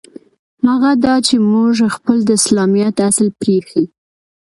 [0.67, 3.83] هغه دا چې موږ خپل د اسلامیت اصل پرېیښی.